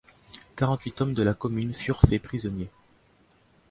Quarante-huit 0.55 0.99
hommes 0.99 1.13
de 1.13 1.21
la 1.21 1.35
commune 1.35 1.75
furent 1.75 2.01
fait 2.01 2.17
prisonniers. 2.17 2.71